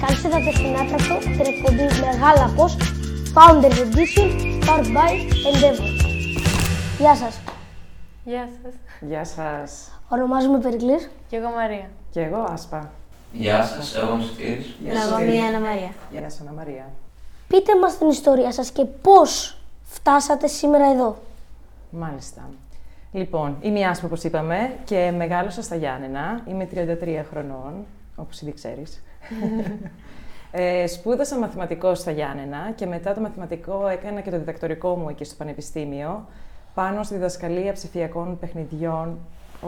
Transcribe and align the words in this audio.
Καλώς 0.00 0.22
ήρθατε 0.24 0.50
στην 0.52 0.76
Άτρακτο, 0.76 1.18
την 1.18 1.54
εκπομπή 1.54 2.00
Μεγάλα 2.00 2.52
Πώς, 2.56 2.76
Founders 3.34 3.78
Edition, 3.84 4.28
powered 4.66 4.86
by 4.96 5.12
Endeavor. 5.48 5.90
Γεια 6.98 7.16
σας. 7.16 7.40
Γεια 8.24 8.48
σας. 8.62 8.74
Γεια 9.00 9.24
σας. 9.24 9.90
Ονομάζομαι 10.08 10.58
Περικλής. 10.58 11.10
Και 11.28 11.36
εγώ 11.36 11.48
Μαρία. 11.48 11.90
Και 12.10 12.20
εγώ, 12.20 12.46
Άσπα. 12.52 12.90
Γεια 13.32 13.64
σας, 13.64 13.96
εγώ 13.96 14.14
είμαι 14.14 14.22
Σωτήρης. 14.22 14.76
Γεια 14.82 14.92
Εγώ 14.92 15.18
μία 15.18 15.44
Ανna 15.50 15.62
Μαρία. 15.62 15.90
Γεια 16.10 16.20
σας, 16.30 16.40
Αννα 16.40 16.52
Μαρία. 16.52 16.90
Πείτε 17.48 17.78
μας 17.78 17.98
την 17.98 18.08
ιστορία 18.08 18.52
σας 18.52 18.70
και 18.70 18.84
πώς 18.84 19.56
φτάσατε 19.82 20.46
σήμερα 20.46 20.90
εδώ. 20.90 21.16
Μάλιστα. 21.90 22.48
Λοιπόν, 23.12 23.56
είμαι 23.60 23.78
η 23.78 23.84
Άσπα, 23.84 24.06
όπως 24.06 24.24
είπαμε, 24.24 24.76
και 24.84 25.12
μεγάλωσα 25.16 25.62
στα 25.62 25.76
Γιάννενα. 25.76 26.42
Είμαι 26.48 26.68
33 26.74 27.24
χρονών, 27.30 27.72
όπως 28.16 28.40
ήδη 28.40 28.52
ξέρεις. 28.52 29.02
ε, 30.50 30.86
σπούδασα 30.86 31.38
μαθηματικό 31.38 31.94
στα 31.94 32.10
Γιάννενα 32.10 32.72
και 32.74 32.86
μετά 32.86 33.14
το 33.14 33.20
μαθηματικό 33.20 33.88
έκανα 33.88 34.20
και 34.20 34.30
το 34.30 34.38
διδακτορικό 34.38 34.96
μου 34.96 35.08
εκεί 35.08 35.24
στο 35.24 35.34
Πανεπιστήμιο, 35.38 36.26
πάνω 36.74 37.02
στη 37.02 37.14
διδασκαλία 37.14 37.72
ψηφιακών 37.72 38.38
παιχνιδιών. 38.38 39.18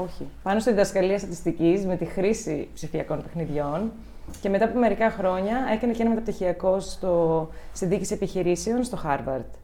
Όχι, 0.04 0.26
πάνω 0.42 0.60
στη 0.60 0.70
διδασκαλία 0.70 1.18
στατιστικής 1.18 1.86
με 1.86 1.96
τη 1.96 2.04
χρήση 2.04 2.68
ψηφιακών 2.74 3.22
παιχνιδιών. 3.22 3.92
Και 4.40 4.48
μετά 4.48 4.64
από 4.64 4.78
μερικά 4.78 5.10
χρόνια 5.10 5.56
έκανα 5.72 5.92
και 5.92 6.00
ένα 6.02 6.10
μεταπτυχιακό 6.10 6.80
στο, 6.80 7.48
στη 7.72 7.86
διοίκηση 7.86 8.14
επιχειρήσεων 8.14 8.84
στο 8.84 8.98
Harvard. 9.04 9.63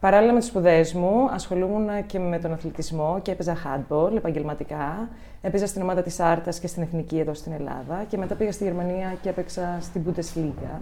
Παράλληλα 0.00 0.32
με 0.32 0.38
τις 0.38 0.48
σπουδές 0.48 0.92
μου, 0.92 1.28
ασχολούμουν 1.30 2.06
και 2.06 2.18
με 2.18 2.38
τον 2.38 2.52
αθλητισμό 2.52 3.18
και 3.22 3.30
έπαιζα 3.30 3.56
handball 3.64 4.16
επαγγελματικά. 4.16 5.08
Έπαιζα 5.42 5.66
στην 5.66 5.82
ομάδα 5.82 6.02
της 6.02 6.20
Άρτας 6.20 6.58
και 6.58 6.66
στην 6.66 6.82
Εθνική 6.82 7.18
εδώ 7.18 7.34
στην 7.34 7.52
Ελλάδα. 7.52 8.04
Και 8.08 8.16
μετά 8.16 8.34
πήγα 8.34 8.52
στη 8.52 8.64
Γερμανία 8.64 9.16
και 9.22 9.28
έπαιξα 9.28 9.78
στην 9.80 10.02
Bundesliga. 10.06 10.80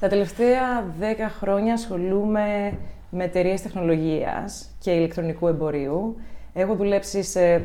Τα 0.00 0.08
τελευταία 0.08 0.84
10 1.00 1.04
χρόνια 1.40 1.72
ασχολούμαι 1.72 2.78
με 3.10 3.24
εταιρείες 3.24 3.62
τεχνολογίας 3.62 4.68
και 4.78 4.90
ηλεκτρονικού 4.90 5.48
εμπορίου. 5.48 6.16
Έχω 6.52 6.74
δουλέψει 6.74 7.22
σε 7.22 7.62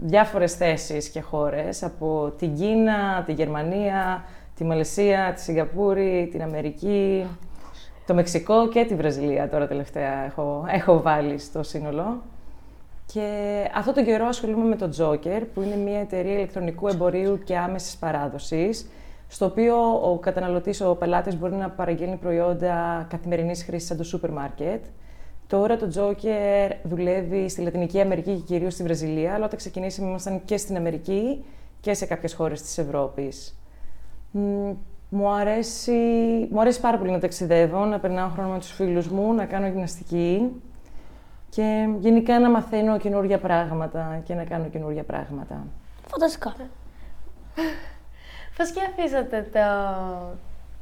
διάφορες 0.00 0.54
θέσεις 0.54 1.08
και 1.08 1.20
χώρες, 1.20 1.82
από 1.82 2.32
την 2.38 2.54
Κίνα, 2.54 3.22
τη 3.26 3.32
Γερμανία, 3.32 4.24
τη 4.56 4.64
Μαλαισία, 4.64 5.32
τη 5.34 5.40
Σιγκαπούρη, 5.40 6.28
την 6.30 6.42
Αμερική, 6.42 7.26
το 8.08 8.14
Μεξικό 8.14 8.68
και 8.68 8.84
τη 8.84 8.94
Βραζιλία 8.94 9.48
τώρα 9.48 9.66
τελευταία 9.66 10.24
έχω, 10.24 10.64
έχω 10.68 11.00
βάλει 11.02 11.38
στο 11.38 11.62
σύνολο. 11.62 12.22
Και 13.12 13.26
αυτό 13.74 13.92
τον 13.92 14.04
καιρό 14.04 14.26
ασχολούμαι 14.26 14.64
με 14.64 14.76
το 14.76 14.90
Joker, 14.98 15.42
που 15.54 15.62
είναι 15.62 15.76
μια 15.76 16.00
εταιρεία 16.00 16.32
ηλεκτρονικού 16.32 16.88
εμπορίου 16.88 17.38
και 17.44 17.56
άμεσης 17.56 17.96
παράδοσης, 17.96 18.90
στο 19.28 19.44
οποίο 19.44 19.76
ο 20.10 20.18
καταναλωτής, 20.18 20.80
ο 20.80 20.94
πελάτης 20.94 21.38
μπορεί 21.38 21.54
να 21.54 21.70
παραγγέλνει 21.70 22.16
προϊόντα 22.16 23.06
καθημερινής 23.10 23.64
χρήσης 23.64 23.88
σαν 23.88 23.96
το 23.96 24.04
σούπερ 24.04 24.30
μάρκετ. 24.30 24.84
Τώρα 25.46 25.76
το 25.76 25.88
Joker 25.94 26.70
δουλεύει 26.82 27.48
στη 27.48 27.60
Λατινική 27.60 28.00
Αμερική 28.00 28.34
και 28.34 28.42
κυρίως 28.42 28.72
στη 28.72 28.82
Βραζιλία, 28.82 29.34
αλλά 29.34 29.44
όταν 29.44 29.58
ξεκινήσαμε 29.58 30.08
ήμασταν 30.08 30.44
και 30.44 30.56
στην 30.56 30.76
Αμερική 30.76 31.44
και 31.80 31.94
σε 31.94 32.06
κάποιες 32.06 32.34
χώρες 32.34 32.62
της 32.62 32.78
Ευρώπης. 32.78 33.58
Μ, 35.08 35.16
Μου 35.16 35.28
αρέσει, 35.28 35.92
μου 36.50 36.60
αρέσει 36.60 36.80
πάρα 36.80 36.98
πολύ 36.98 37.10
να 37.10 37.18
ταξιδεύω, 37.18 37.84
να 37.84 37.98
περνάω 37.98 38.28
χρόνο 38.28 38.48
με 38.48 38.58
τους 38.58 38.72
φίλους 38.72 39.08
μου, 39.08 39.32
να 39.32 39.44
κάνω 39.44 39.66
γυμναστική 39.66 40.62
και 41.48 41.88
γενικά 41.98 42.40
να 42.40 42.50
μαθαίνω 42.50 42.98
καινούργια 42.98 43.38
πράγματα 43.38 44.20
και 44.24 44.34
να 44.34 44.44
κάνω 44.44 44.64
καινούργια 44.64 45.02
πράγματα. 45.02 45.66
Φανταστικά. 46.06 46.54
Πώς 48.56 48.70
και 48.70 48.80
αφήσατε 48.88 49.48
το, 49.52 49.58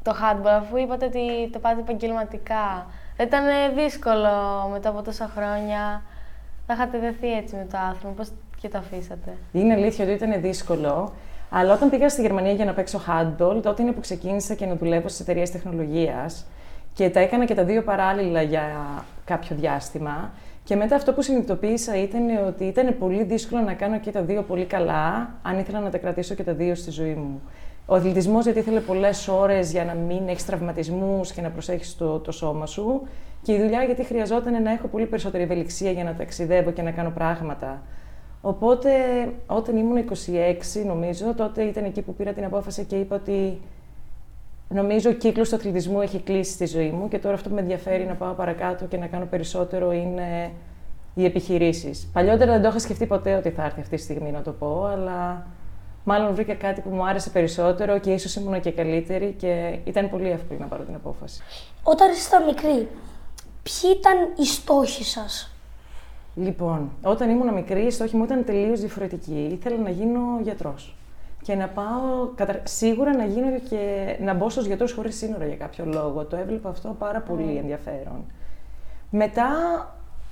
το 0.03 0.17
handball, 0.23 0.47
αφού 0.47 0.77
είπατε 0.77 1.05
ότι 1.05 1.51
το 1.53 1.59
πάτε 1.59 1.81
επαγγελματικά; 1.81 2.87
Δεν 3.17 3.27
ήταν 3.27 3.45
δύσκολο 3.75 4.69
μετά 4.73 4.89
από 4.89 5.03
τόσα 5.03 5.31
χρόνια. 5.37 6.03
Θα 6.67 6.75
είχατε 6.75 6.99
δεθεί 6.99 7.33
έτσι 7.33 7.57
με 7.57 7.67
το 7.71 7.79
άθλημα. 7.79 8.15
Πώς 8.15 8.29
και 8.61 8.69
το 8.69 8.79
αφήσατε; 8.79 9.37
Είναι 9.53 9.75
αλήθεια 9.75 10.05
ότι 10.05 10.15
ήταν 10.15 10.41
δύσκολο, 10.41 11.13
αλλά 11.59 11.75
όταν 11.75 11.91
πήγα 11.91 12.09
στη 12.09 12.21
Γερμανία 12.21 12.53
για 12.53 12.65
να 12.65 12.73
παίξω 12.73 13.01
handball, 13.07 13.63
τότε 13.63 13.83
είναι 13.83 13.93
που 13.93 14.01
ξεκίνησα 14.01 14.55
και 14.55 14.67
να 14.67 14.75
δουλεύω 14.75 15.09
στις 15.09 15.21
εταιρείες 15.21 15.51
τεχνολογίας 15.51 16.47
και 16.93 17.11
τα 17.11 17.21
έκανα 17.21 17.45
και 17.45 17.55
τα 17.55 17.65
δύο 17.65 17.83
παράλληλα 17.83 18.43
για 18.43 18.63
κάποιο 19.25 19.57
διάστημα. 19.57 20.33
Και 20.65 20.77
μετά 20.77 20.97
αυτό 20.97 21.13
που 21.13 21.23
συνειδητοποίησα 21.23 22.03
ήταν 22.03 22.23
ότι 22.47 22.65
ήταν 22.65 22.99
πολύ 22.99 23.25
δύσκολο 23.25 23.63
να 23.63 23.75
κάνω 23.75 23.99
και 23.99 24.11
τα 24.11 24.23
δύο 24.23 24.43
πολύ 24.43 24.65
καλά, 24.65 25.35
αν 25.43 25.59
ήθελα 25.59 25.81
να 25.81 25.91
τα 25.91 25.99
κρατήσω 25.99 26.35
και 26.35 26.43
τα 26.43 26.53
δύο 26.53 26.75
στη 26.75 26.91
ζωή 26.91 27.15
μου. 27.15 27.41
Ο 27.87 27.95
αθλητισμός, 27.95 28.45
γιατί 28.45 28.59
ήθελε 28.59 28.81
πολλές 28.81 29.29
ώρες 29.29 29.71
για 29.71 29.85
να 29.85 29.95
μην 29.95 30.29
έχεις 30.29 30.45
τραυματισμούς 30.45 31.33
και 31.33 31.41
να 31.41 31.51
προσέχεις 31.51 31.97
το, 31.97 32.19
το 32.19 32.33
σώμα 32.33 32.67
σου. 32.67 33.03
Και 33.43 33.53
η 33.53 33.61
δουλειά, 33.61 33.83
γιατί 33.83 34.05
χρειαζόταν 34.05 34.63
να 34.63 34.71
έχω 34.71 34.87
πολύ 34.87 35.07
περισσότερη 35.07 35.43
ευελιξία 35.43 35.91
για 35.91 36.05
να 36.05 36.15
ταξιδεύω 36.15 36.71
και 36.71 36.83
να 36.83 36.91
κάνω 36.91 37.11
πράγματα. 37.11 37.83
Οπότε, 38.49 38.91
όταν 39.47 39.77
ήμουν 39.77 39.97
26, 39.97 40.85
νομίζω, 40.87 41.35
τότε 41.35 41.63
ήταν 41.63 41.85
εκεί 41.85 42.03
που 42.03 42.15
πήρα 42.15 42.33
την 42.33 42.45
απόφαση 42.45 42.85
και 42.85 42.97
είπα 42.97 43.17
ότι 43.17 43.61
νομίζω 44.69 45.11
ο 45.11 45.13
κύκλος 45.13 45.49
του 45.49 45.57
αθλητισμού 45.57 46.01
έχει 46.01 46.19
κλείσει 46.19 46.53
στη 46.53 46.67
ζωή 46.67 46.91
μου 46.91 47.09
και 47.09 47.19
τώρα 47.19 47.35
αυτό 47.35 47.49
που 47.49 47.55
με 47.55 47.61
ενδιαφέρει 47.61 48.05
να 48.05 48.15
πάω 48.15 48.33
παρακάτω 48.33 48.85
και 48.85 48.97
να 48.97 49.07
κάνω 49.07 49.25
περισσότερο 49.25 49.93
είναι 49.93 50.51
οι 51.15 51.25
επιχειρήσεις. 51.25 52.09
Παλιότερα 52.13 52.53
δεν 52.53 52.63
το 52.63 52.69
είχα 52.69 52.79
σκεφτεί 52.79 53.07
ποτέ 53.07 53.35
ότι 53.35 53.51
θα 53.51 53.65
έρθει 53.65 53.81
αυτή 53.81 53.97
τη 53.97 54.03
στιγμή 54.03 54.31
να 54.31 54.43
το 54.43 54.53
πω, 54.53 54.85
αλλά 54.85 55.47
μάλλον 56.05 56.35
βρήκα 56.35 56.55
κάτι 56.55 56.81
που 56.81 56.91
μου 56.91 57.07
άρεσε 57.07 57.31
περισσότερο 57.31 57.99
και 57.99 58.13
ίσως 58.13 58.35
ήμουν 58.35 58.61
και 58.61 58.71
καλύτερη 58.71 59.35
και 59.39 59.79
ήταν 59.85 60.11
πολύ 60.11 60.31
εύκολο 60.31 60.59
να 60.61 60.67
πάρω 60.67 60.83
την 60.83 60.95
απόφαση. 60.95 61.43
Όταν 61.83 62.11
ήσασταν 62.11 62.45
μικροί, 62.45 62.89
ποιοι 63.63 63.91
ήταν 63.99 64.17
οι 64.37 64.47
στόχοι 64.47 65.05
σας; 65.05 65.56
Λοιπόν, 66.37 66.91
όταν 67.03 67.31
ήμουν 67.31 67.55
μικρή, 67.55 67.87
η 67.87 67.91
στόχη 67.91 68.17
μου 68.17 68.25
ήταν 68.25 68.45
τελείως 68.45 68.81
διαφορετική. 68.81 69.49
Ήθελα 69.53 69.77
να 69.77 69.91
γίνω 69.91 70.21
γιατρός. 70.43 70.97
Και 71.43 71.55
να 71.55 71.69
πάω, 71.69 72.29
κατα... 72.35 72.61
σίγουρα 72.65 73.17
να 73.17 73.25
γίνω 73.25 73.59
και 73.69 74.17
να 74.21 74.35
μπω 74.35 74.49
στους 74.49 74.67
γιατρούς 74.67 74.93
χωρίς 74.93 75.17
σύνορα 75.17 75.47
για 75.47 75.57
κάποιο 75.57 75.85
λόγο. 75.85 76.25
Το 76.25 76.37
έβλεπα 76.37 76.69
αυτό 76.69 76.97
πάρα 76.99 77.21
πολύ 77.21 77.57
ενδιαφέρον. 77.57 78.25
Μετά, 79.11 79.49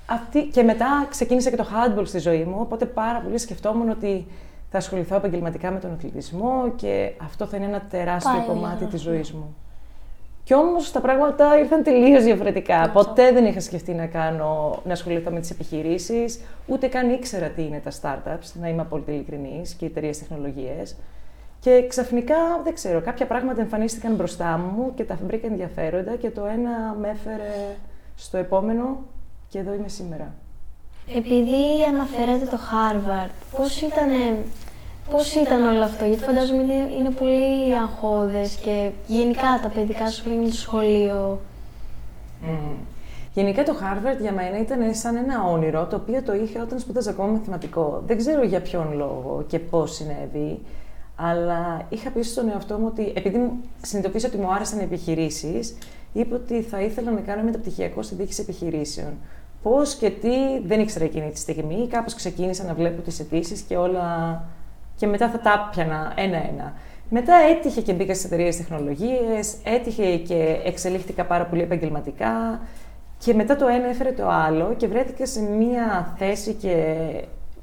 αυτή... 0.06 0.42
και 0.46 0.62
μετά 0.62 1.06
ξεκίνησε 1.10 1.50
και 1.50 1.56
το 1.56 1.66
handball 1.72 2.06
στη 2.06 2.18
ζωή 2.18 2.44
μου, 2.44 2.56
οπότε 2.60 2.86
πάρα 2.86 3.20
πολύ 3.20 3.38
σκεφτόμουν 3.38 3.88
ότι 3.88 4.26
θα 4.70 4.78
ασχοληθώ 4.78 5.16
επαγγελματικά 5.16 5.70
με 5.70 5.78
τον 5.78 5.92
αθλητισμό 5.92 6.72
και 6.76 7.12
αυτό 7.22 7.46
θα 7.46 7.56
είναι 7.56 7.66
ένα 7.66 7.80
τεράστιο 7.90 8.32
Πάλι 8.32 8.46
κομμάτι 8.46 8.76
ωραίο. 8.76 8.88
της 8.88 9.00
ζωής 9.00 9.32
μου. 9.32 9.54
Κι 10.44 10.54
όμως 10.54 10.92
τα 10.92 11.00
πράγματα 11.00 11.58
ήρθαν 11.58 11.82
τελείως 11.82 12.24
διαφορετικά. 12.24 12.90
Ποτέ 12.92 13.32
δεν 13.32 13.44
είχα 13.44 13.60
σκεφτεί 13.60 13.92
να, 13.92 14.06
κάνω, 14.06 14.82
να 14.84 14.92
ασχοληθώ 14.92 15.30
με 15.30 15.40
τις 15.40 15.50
επιχειρήσεις, 15.50 16.40
ούτε 16.66 16.86
καν 16.86 17.10
ήξερα 17.10 17.48
τι 17.48 17.62
είναι 17.62 17.82
τα 17.84 17.90
startups, 17.90 18.52
να 18.60 18.68
είμαι 18.68 18.82
απόλυτα 18.82 19.12
ειλικρινής 19.12 19.74
και 19.74 19.84
οι 19.84 19.88
εταιρείες 19.88 20.18
τεχνολογίες. 20.18 20.96
Και 21.60 21.86
ξαφνικά, 21.88 22.36
δεν 22.64 22.74
ξέρω, 22.74 23.00
κάποια 23.00 23.26
πράγματα 23.26 23.60
εμφανίστηκαν 23.60 24.14
μπροστά 24.14 24.58
μου 24.58 24.92
και 24.94 25.04
τα 25.04 25.18
βρήκα 25.26 25.46
ενδιαφέροντα 25.46 26.16
και 26.16 26.30
το 26.30 26.44
ένα 26.44 26.96
με 27.00 27.08
έφερε 27.08 27.76
στο 28.16 28.36
επόμενο 28.36 28.98
και 29.48 29.58
εδώ 29.58 29.74
είμαι 29.74 29.88
σήμερα. 29.88 30.34
Επειδή 31.16 31.84
αναφέρατε 31.88 32.44
το 32.44 32.58
Harvard, 32.70 33.30
πώς 33.56 33.80
ήταν, 33.80 34.08
πώς 35.10 35.34
ήταν 35.34 35.66
όλο 35.66 35.82
αυτό, 35.84 36.04
γιατί 36.04 36.22
φαντάζομαι 36.22 36.62
είναι, 36.62 36.74
είναι 36.98 37.10
πολύ 37.10 37.74
αγχώδες 37.82 38.54
και 38.54 38.90
γενικά 39.06 39.58
τα 39.62 39.68
παιδικά 39.68 40.10
σου 40.10 40.22
χρόνια 40.22 40.48
στο 40.48 40.56
σχολείο. 40.60 41.40
Γενικά 43.34 43.62
το 43.62 43.72
Harvard 43.80 44.20
για 44.20 44.32
μένα 44.32 44.58
ήταν 44.60 44.94
σαν 44.94 45.16
ένα 45.16 45.44
όνειρο 45.44 45.86
το 45.86 45.96
οποίο 45.96 46.22
το 46.22 46.34
είχα 46.34 46.62
όταν 46.62 46.78
σπούδαζα 46.78 47.10
ακόμα 47.10 47.28
μαθηματικό. 47.32 48.02
Δεν 48.06 48.16
ξέρω 48.16 48.44
για 48.44 48.60
ποιον 48.60 48.92
λόγο 48.96 49.44
και 49.48 49.58
πώς 49.58 49.94
συνέβη, 49.94 50.60
αλλά 51.16 51.86
είχα 51.88 52.10
πει 52.10 52.22
στον 52.22 52.48
εαυτό 52.48 52.78
μου 52.78 52.86
ότι 52.86 53.12
επειδή 53.16 53.38
μου- 53.38 53.52
συνειδητοποίησα 53.82 54.28
ότι 54.28 54.36
μου 54.36 54.52
άρεσαν 54.52 54.78
οι 54.80 54.82
επιχειρήσεις, 54.82 55.76
είπα 56.12 56.36
ότι 56.36 56.62
θα 56.62 56.80
ήθελα 56.80 57.10
να 57.10 57.20
κάνω 57.20 57.42
μεταπτυχιακό 57.42 58.02
στη 58.02 58.14
διοίκηση 58.14 58.40
επιχειρήσεων. 58.42 59.12
Πώς 59.62 59.94
και 59.94 60.10
τι 60.10 60.58
δεν 60.66 60.80
ήξερα 60.80 61.04
εκείνη 61.04 61.30
τη 61.30 61.38
στιγμή. 61.38 61.86
Κάπως 61.90 62.14
ξεκίνησα 62.14 62.64
να 62.64 62.74
βλέπω 62.74 63.02
τις 63.02 63.20
αιτήσεις 63.20 63.60
και 63.60 63.76
όλα. 63.76 64.42
Και 64.96 65.06
μετά 65.06 65.30
θα 65.30 65.40
τα 65.40 65.68
πιανα 65.72 66.12
ένα-ένα. 66.16 66.72
Μετά 67.08 67.34
έτυχε 67.34 67.80
και 67.80 67.92
μπήκα 67.92 68.14
στις 68.14 68.26
εταιρείες 68.26 68.56
τεχνολογίες, 68.56 69.56
έτυχε 69.64 70.16
και 70.16 70.60
εξελίχθηκα 70.64 71.24
πάρα 71.24 71.44
πολύ 71.44 71.62
επαγγελματικά. 71.62 72.60
Και 73.18 73.34
μετά 73.34 73.56
το 73.56 73.66
ένα 73.66 73.88
έφερε 73.88 74.12
το 74.12 74.28
άλλο 74.28 74.74
και 74.76 74.86
βρέθηκα 74.86 75.26
σε 75.26 75.42
μία 75.42 76.14
θέση 76.18 76.52
και 76.52 77.04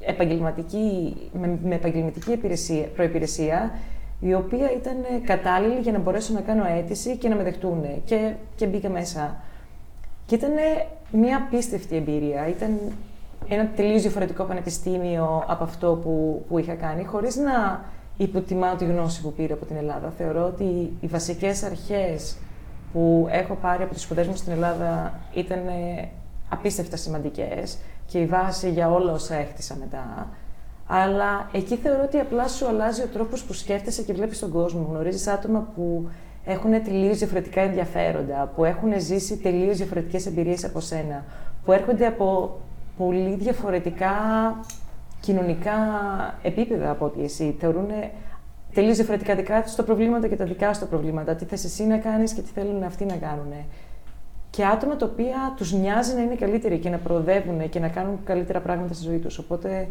επαγγελματική, 0.01 1.15
με, 1.33 1.59
με 1.63 1.75
επαγγελματική 1.75 2.31
υπηρεσία, 2.31 2.83
προϋπηρεσία, 2.95 3.71
η 4.19 4.33
οποία 4.33 4.71
ήταν 4.71 4.95
κατάλληλη 5.25 5.79
για 5.79 5.91
να 5.91 5.99
μπορέσω 5.99 6.33
να 6.33 6.41
κάνω 6.41 6.65
αίτηση 6.65 7.17
και 7.17 7.29
να 7.29 7.35
με 7.35 7.43
δεχτούν. 7.43 7.85
Και, 8.05 8.33
και 8.55 8.65
μπήκα 8.65 8.89
μέσα. 8.89 9.35
Και 10.25 10.35
ήταν 10.35 10.51
μια 11.11 11.37
απίστευτη 11.37 11.95
εμπειρία. 11.95 12.47
Ήταν 12.47 12.79
ένα 13.47 13.69
τελείως 13.75 14.01
διαφορετικό 14.01 14.43
πανεπιστήμιο 14.43 15.43
από 15.47 15.63
αυτό 15.63 15.99
που, 16.03 16.45
που 16.47 16.57
είχα 16.57 16.73
κάνει, 16.73 17.03
χωρίς 17.03 17.35
να 17.35 17.83
υποτιμάω 18.17 18.75
τη 18.75 18.85
γνώση 18.85 19.21
που 19.21 19.33
πήρα 19.33 19.53
από 19.53 19.65
την 19.65 19.75
Ελλάδα. 19.75 20.13
Θεωρώ 20.17 20.45
ότι 20.45 20.93
οι 20.99 21.07
βασικές 21.07 21.63
αρχές 21.63 22.38
που 22.93 23.27
έχω 23.31 23.55
πάρει 23.61 23.83
από 23.83 23.93
τις 23.93 24.01
σπουδές 24.01 24.27
μου 24.27 24.35
στην 24.35 24.51
Ελλάδα 24.51 25.19
ήταν 25.33 25.67
ε, 25.67 26.09
απίστευτα 26.49 26.97
σημαντικές 26.97 27.77
και 28.05 28.19
η 28.19 28.25
βάση 28.25 28.71
για 28.71 28.91
όλα 28.91 29.11
όσα 29.11 29.35
έχτισα 29.35 29.75
μετά. 29.79 30.27
Αλλά 30.88 31.49
εκεί 31.51 31.75
θεωρώ 31.75 32.03
ότι 32.03 32.17
απλά 32.17 32.47
σου 32.47 32.67
αλλάζει 32.67 33.01
ο 33.01 33.07
τρόπος 33.13 33.43
που 33.43 33.53
σκέφτεσαι 33.53 34.01
και 34.01 34.13
βλέπεις 34.13 34.39
τον 34.39 34.51
κόσμο. 34.51 34.88
Γνωρίζεις 34.89 35.27
άτομα 35.27 35.67
που 35.75 36.09
έχουν 36.45 36.71
τελείως 36.83 37.17
διαφορετικά 37.17 37.61
ενδιαφέροντα, 37.61 38.51
που 38.55 38.65
έχουν 38.65 38.91
ζήσει 38.97 39.38
τελείως 39.38 39.77
διαφορετικές 39.77 40.25
εμπειρίες 40.25 40.63
από 40.65 40.79
σένα, 40.79 41.23
που 41.65 41.71
έρχονται 41.71 42.05
από 42.05 42.59
πολύ 43.06 43.36
διαφορετικά 43.36 44.13
κοινωνικά 45.19 45.75
επίπεδα 46.42 46.89
από 46.89 47.06
ότι 47.06 47.24
εσύ. 47.24 47.56
Θεωρούν 47.59 47.88
τελείως 48.74 48.95
διαφορετικά 48.95 49.36
δικά 49.36 49.62
τους 49.62 49.75
τα 49.75 49.83
προβλήματα 49.83 50.27
και 50.27 50.36
τα 50.36 50.45
δικά 50.45 50.74
σου 50.74 50.80
τα 50.80 50.86
προβλήματα. 50.86 51.36
Τι 51.36 51.45
θες 51.45 51.63
εσύ 51.63 51.83
να 51.83 51.98
κάνεις 51.98 52.33
και 52.33 52.42
τι 52.42 52.50
θέλουν 52.51 52.83
αυτοί 52.83 53.06
να 53.06 53.15
κάνουν. 53.15 53.53
Και 54.50 54.65
άτομα 54.65 54.95
τα 54.95 55.06
οποία 55.06 55.53
τους 55.56 55.74
νοιάζει 55.74 56.13
να 56.13 56.21
είναι 56.21 56.36
καλύτεροι 56.36 56.80
και 56.80 56.89
να 56.89 56.98
προοδεύουν 56.98 57.69
και 57.69 57.80
να 57.80 57.88
κάνουν 57.88 58.19
καλύτερα 58.24 58.59
πράγματα 58.59 58.94
στη 58.94 59.03
ζωή 59.03 59.18
τους. 59.18 59.38
Οπότε 59.38 59.88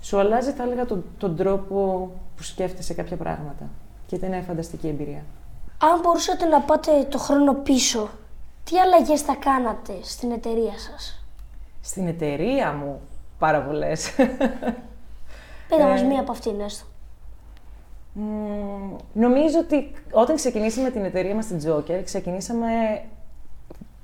σου 0.00 0.18
αλλάζει, 0.18 0.50
θα 0.50 0.62
έλεγα, 0.62 0.84
τον, 0.84 1.04
τον 1.18 1.36
τρόπο 1.36 2.10
που 2.36 2.42
σκέφτεσαι 2.42 2.94
κάποια 2.94 3.16
πράγματα. 3.16 3.68
Και 4.06 4.14
ήταν 4.14 4.28
μια 4.28 4.42
φανταστική 4.42 4.88
εμπειρία. 4.88 5.22
Αν 5.78 6.00
μπορούσατε 6.02 6.44
να 6.44 6.60
πάτε 6.60 6.90
το 7.08 7.18
χρόνο 7.18 7.54
πίσω, 7.54 8.08
τι 8.64 8.78
αλλαγές 8.78 9.20
θα 9.20 9.34
κάνατε 9.34 9.92
στην 10.02 10.30
εταιρεία 10.30 10.78
σας; 10.78 11.23
Στην 11.84 12.06
εταιρεία 12.06 12.72
μου, 12.72 13.00
πάρα 13.38 13.62
πολλές. 13.62 14.10
Πείτε 15.68 15.84
μας 15.84 16.02
μία 16.02 16.20
από 16.20 16.32
αυτήν 16.32 16.60
έστω. 16.60 16.84
νομίζω 19.12 19.58
ότι 19.58 19.90
όταν 20.10 20.36
ξεκινήσαμε 20.36 20.90
την 20.90 21.04
εταιρεία 21.04 21.34
μας 21.34 21.44
στην 21.44 21.60
Joker, 21.64 22.00
ξεκινήσαμε... 22.04 22.66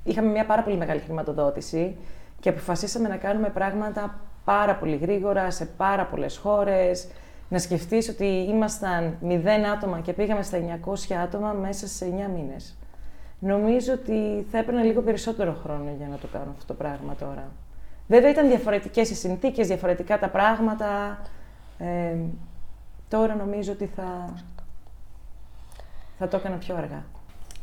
Είχαμε 0.03 0.27
μια 0.27 0.45
πάρα 0.45 0.63
πολύ 0.63 0.77
μεγάλη 0.77 0.99
χρηματοδότηση 0.99 1.97
και 2.39 2.49
αποφασίσαμε 2.49 3.07
να 3.07 3.17
κάνουμε 3.17 3.49
πράγματα 3.49 4.19
πάρα 4.43 4.75
πολύ 4.75 4.95
γρήγορα, 4.95 5.51
σε 5.51 5.65
πάρα 5.65 6.05
πολλές 6.05 6.37
χώρες. 6.37 7.07
Να 7.49 7.59
σκεφτείς 7.59 8.09
ότι 8.09 8.25
ήμασταν 8.25 9.17
0 9.27 9.45
άτομα 9.75 9.99
και 9.99 10.13
πήγαμε 10.13 10.43
στα 10.43 10.57
900 11.11 11.13
άτομα 11.23 11.51
μέσα 11.51 11.87
σε 11.87 12.05
9 12.05 12.09
μήνες. 12.35 12.75
Νομίζω 13.39 13.93
ότι 13.93 14.47
θα 14.51 14.57
έπαιρνε 14.57 14.83
λίγο 14.83 15.01
περισσότερο 15.01 15.53
χρόνο 15.63 15.91
για 15.97 16.07
να 16.07 16.17
το 16.17 16.27
κάνω 16.27 16.51
αυτό 16.51 16.65
το 16.65 16.73
πράγμα 16.73 17.15
τώρα. 17.15 17.51
Βέβαια 18.11 18.29
ήταν 18.29 18.47
διαφορετικές 18.47 19.09
οι 19.09 19.15
συνθήκες, 19.15 19.67
διαφορετικά 19.67 20.19
τα 20.19 20.29
πράγματα. 20.29 21.19
Ε, 21.77 22.15
τώρα 23.07 23.35
νομίζω 23.35 23.71
ότι 23.71 23.85
θα, 23.95 24.33
θα 26.17 26.27
το 26.27 26.37
έκανα 26.37 26.55
πιο 26.55 26.75
αργά. 26.75 27.03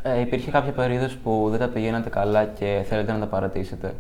Ε, 0.03 0.21
υπήρχε 0.21 0.51
κάποια 0.51 0.73
περίοδος 0.73 1.17
που 1.17 1.47
δεν 1.51 1.59
τα 1.59 1.69
πηγαίνατε 1.69 2.09
καλά 2.09 2.45
και 2.45 2.85
θέλετε 2.89 3.13
να 3.13 3.19
τα 3.19 3.27
παρατήσετε; 3.27 3.95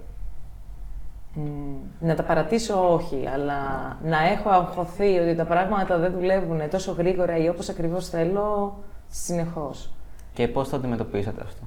να 2.00 2.14
τα 2.14 2.22
παρατήσω 2.22 2.92
όχι, 2.92 3.26
αλλά 3.34 3.60
να 4.02 4.28
έχω 4.28 4.48
αγχωθεί 4.50 5.18
ότι 5.18 5.34
τα 5.34 5.44
πράγματα 5.44 5.98
δεν 5.98 6.12
δουλεύουν 6.12 6.68
τόσο 6.70 6.92
γρήγορα 6.92 7.36
ή 7.36 7.48
όπως 7.48 7.68
ακριβώς 7.68 8.08
θέλω, 8.08 8.78
συνεχώς. 9.10 9.90
Και 10.32 10.48
πώς 10.48 10.68
το 10.68 10.76
αντιμετωπίσατε 10.76 11.42
αυτό; 11.42 11.66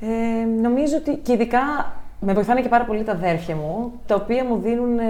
Ε, 0.00 0.44
νομίζω 0.44 0.96
ότι 0.96 1.16
και 1.16 1.32
ειδικά 1.32 1.60
με 2.20 2.32
βοηθάνε 2.32 2.60
και 2.60 2.68
πάρα 2.68 2.84
πολύ 2.84 3.02
τα 3.02 3.12
αδέρφια 3.12 3.56
μου, 3.56 3.92
τα 4.06 4.14
οποία 4.14 4.44
μου 4.44 4.58
δίνουν 4.58 4.98
ε, 4.98 5.04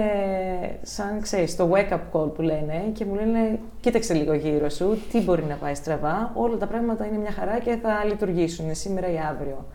σαν, 0.81 1.21
ξέρεις, 1.21 1.55
το 1.55 1.69
wake-up 1.73 1.99
call 2.11 2.33
που 2.33 2.41
λένε 2.41 2.83
και 2.93 3.05
μου 3.05 3.15
λένε 3.15 3.59
κοίταξε 3.79 4.13
λίγο 4.13 4.33
γύρω 4.33 4.69
σου, 4.69 4.97
τι 5.11 5.21
μπορεί 5.21 5.43
να 5.43 5.55
πάει 5.55 5.75
στραβά, 5.75 6.31
όλα 6.35 6.57
τα 6.57 6.67
πράγματα 6.67 7.05
είναι 7.05 7.17
μια 7.17 7.31
χαρά 7.31 7.59
και 7.59 7.77
θα 7.81 8.03
λειτουργήσουν 8.05 8.75
σήμερα 8.75 9.11
ή 9.11 9.17
αύριο. 9.29 9.65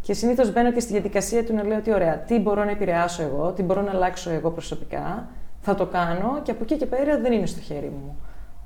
Και 0.00 0.12
συνήθως 0.12 0.52
μπαίνω 0.52 0.72
και 0.72 0.80
στη 0.80 0.92
διαδικασία 0.92 1.44
του 1.44 1.54
να 1.54 1.64
λέω 1.64 1.78
ότι 1.78 1.92
ωραία, 1.92 2.18
τι 2.18 2.38
μπορώ 2.38 2.64
να 2.64 2.70
επηρεάσω 2.70 3.22
εγώ, 3.22 3.52
τι 3.52 3.62
μπορώ 3.62 3.82
να 3.82 3.90
αλλάξω 3.90 4.30
εγώ 4.30 4.50
προσωπικά, 4.50 5.28
θα 5.60 5.74
το 5.74 5.86
κάνω 5.86 6.40
και 6.42 6.50
από 6.50 6.62
εκεί 6.62 6.76
και 6.76 6.86
πέρα 6.86 7.18
δεν 7.18 7.32
είναι 7.32 7.46
στο 7.46 7.60
χέρι 7.60 7.92
μου. 8.02 8.16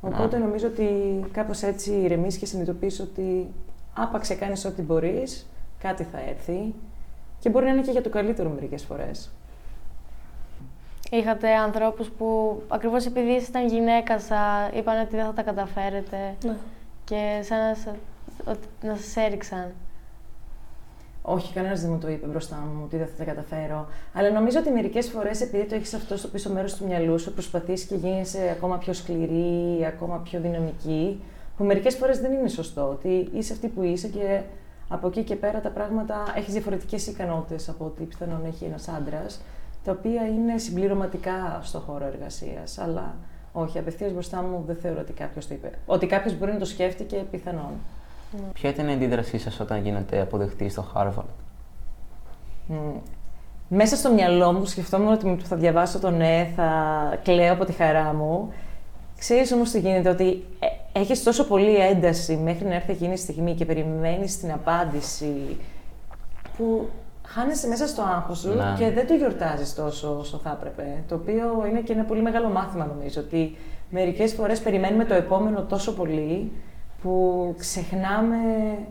Οπότε 0.01 0.39
νομίζω 0.39 0.67
ότι 0.67 0.89
κάπως 1.33 1.63
έτσι 1.63 1.93
ηρεμείς 1.93 2.37
και 2.37 2.47
συνειδητοποιείς 2.47 3.01
ότι 3.01 3.47
άπαξε 3.95 4.35
κάνεις 4.35 4.65
ό,τι 4.65 4.83
μπορείς, 4.83 5.47
κάτι 5.79 6.03
θα 6.03 6.19
έρθει 6.29 6.75
και 7.41 7.49
μπορεί 7.51 7.65
να 7.65 7.71
είναι 7.71 7.83
και 7.83 7.91
για 7.91 8.03
το 8.03 8.09
καλύτερο 8.09 8.49
μερικές 8.51 8.83
φορές. 8.85 9.31
Είχατε 11.11 11.55
ανθρώπους 11.55 12.09
που 12.11 12.61
ακριβώς 12.69 13.07
επειδή 13.07 13.31
ήσασταν 13.31 13.67
γυναίκα 13.67 14.19
σα, 14.21 14.69
είπαν 14.79 15.01
ότι 15.01 15.17
δεν 15.17 15.25
θα 15.25 15.33
τα 15.33 15.43
καταφέρετε 15.43 16.17
Ναι. 16.45 16.57
και 17.05 17.41
σαν 17.43 17.59
να, 17.59 17.75
σα- 17.75 18.51
ότι 18.51 18.67
να 18.83 18.97
σας 18.97 19.17
έριξαν. 19.17 19.73
Όχι, 21.23 21.53
κανένας 21.53 21.81
δεν 21.81 21.91
μου 21.91 21.99
το 21.99 22.09
είπε 22.09 22.27
μπροστά 22.27 22.57
μου 22.57 22.81
ότι 22.85 22.97
δεν 22.97 23.07
θα 23.07 23.13
τα 23.19 23.25
καταφέρω. 23.25 23.89
Αλλά 24.15 24.31
νομίζω 24.31 24.59
ότι 24.59 24.71
μερικές 24.71 25.09
φορές, 25.09 25.41
επειδή 25.41 25.65
το 25.65 25.75
έχεις 25.75 25.95
αυτό 25.95 26.17
στο 26.17 26.29
πίσω 26.29 26.51
μέρος 26.53 26.75
του 26.75 26.87
μυαλού 26.87 27.19
σου, 27.19 27.33
προσπαθείς 27.33 27.83
και 27.85 27.95
γίνεσαι 27.95 28.51
ακόμα 28.51 28.79
πιο 28.79 28.93
σκληρή, 28.93 29.85
ακόμα 29.87 30.17
πιο 30.25 30.41
δυναμική. 30.41 31.23
Που 31.57 31.65
μερικές 31.65 31.97
φορές 31.97 32.21
δεν 32.21 32.33
είναι 32.33 32.49
σωστό. 32.49 32.89
Ότι 32.89 33.29
είσαι 33.35 33.53
αυτή 33.53 33.69
που 33.69 33.83
είσαι 33.83 34.09
και 34.09 34.41
από 34.93 35.07
εκεί 35.07 35.23
και 35.23 35.37
πέρα 35.37 35.61
τα 35.61 35.69
πράγματα 35.69 36.33
έχεις 36.37 36.53
διαφορετικές 36.53 37.07
ικανότητες 37.07 37.69
από 37.69 37.85
ό,τι 37.85 38.05
πιθανόν 38.05 38.45
έχει 38.47 38.65
ένας 38.65 38.89
άντρας, 38.89 39.41
τα 39.85 39.93
οποία 39.93 40.27
είναι 40.27 40.59
συμπληρωματικά 40.59 41.61
στο 41.63 41.79
χώρο 41.79 42.07
εργασίας. 42.07 42.79
Αλλά 42.79 43.15
όχι, 43.53 43.79
απευθείας 43.79 44.13
μπροστά 44.13 44.43
μου 44.43 44.65
δεν 44.67 44.77
θεωρώ 44.77 45.01
ότι 45.01 45.13
κάποιος 45.13 45.47
το 45.47 45.55
είπε. 45.55 45.71
Ότι 45.87 46.07
κάποιος 46.07 46.39
μπορεί 46.39 46.53
να 46.53 46.59
το 46.59 46.65
σκέφτηκε 46.65 47.25
πιθανόν. 47.31 47.73
Ποια 48.53 48.71
ήταν 48.71 48.89
η 48.89 48.93
αντίδρασή 48.93 49.39
σας 49.39 49.61
όταν 49.61 49.83
γίνατε 49.83 50.21
αποδεκτοί 50.21 50.69
στο 50.69 50.87
Harvard; 50.95 51.25
Μμ. 52.67 52.97
Μέσα 53.69 53.97
στο 53.97 54.13
μυαλό 54.13 54.53
μου 54.53 54.65
σκεφτόμουν 54.65 55.13
ότι 55.13 55.27
με 55.27 55.37
το 55.37 55.43
που 55.43 55.49
θα 55.49 55.57
διαβάσω 55.57 55.99
το 55.99 56.11
ναι, 56.11 56.53
θα 56.57 56.71
κλαίω 57.23 57.53
από 57.53 57.65
τη 57.65 57.73
χαρά 57.73 58.15
μου. 58.15 58.53
Ξέρεις 59.19 59.53
όμως 59.53 59.71
τι 59.71 59.81
γίνεται, 59.81 60.09
ότι 60.09 60.45
ε, 60.59 60.67
έχεις 60.93 61.23
τόσο 61.23 61.45
πολύ 61.45 61.75
ένταση 61.77 62.37
μέχρι 62.37 62.65
να 62.69 62.75
έρθει 62.75 62.93
εκείνη 62.93 63.13
η 63.13 63.17
στιγμή 63.17 63.55
και 63.55 63.65
περιμένεις 63.65 64.39
την 64.39 64.53
απάντηση 64.53 65.57
που 66.57 66.89
χάνεσαι 67.27 67.69
μέσα 67.69 67.87
στο 67.87 68.03
άγχος 68.03 68.39
σου 68.39 68.49
Ναι. 68.55 68.75
και 68.79 68.91
δεν 68.91 69.07
το 69.07 69.15
γιορτάζεις 69.15 69.75
τόσο 69.75 70.17
όσο 70.21 70.41
θα 70.45 70.59
έπρεπε. 70.61 71.03
Το 71.09 71.15
οποίο 71.15 71.67
είναι 71.69 71.81
και 71.81 71.93
ένα 71.93 72.03
πολύ 72.05 72.23
μεγάλο 72.23 72.49
μάθημα 72.49 72.87
νομίζω, 72.97 73.21
ότι 73.21 73.57
μερικές 73.91 74.33
φορές 74.33 74.61
περιμένουμε 74.61 75.05
το 75.05 75.15
επόμενο 75.15 75.63
τόσο 75.63 75.93
πολύ 75.95 76.53
που 77.03 77.55
ξεχνάμε 77.59 78.37